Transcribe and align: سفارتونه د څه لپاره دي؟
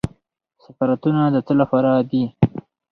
سفارتونه 0.63 1.21
د 1.33 1.37
څه 1.45 1.53
لپاره 1.61 1.91
دي؟ 2.09 2.23